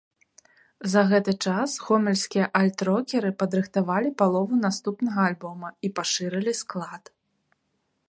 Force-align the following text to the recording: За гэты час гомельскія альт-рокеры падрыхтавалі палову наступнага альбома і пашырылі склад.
За 0.93 1.01
гэты 1.11 1.35
час 1.49 1.75
гомельскія 1.89 2.47
альт-рокеры 2.61 3.31
падрыхтавалі 3.43 4.09
палову 4.23 4.55
наступнага 4.67 5.21
альбома 5.33 5.67
і 5.89 5.97
пашырылі 6.01 6.53
склад. 6.63 7.03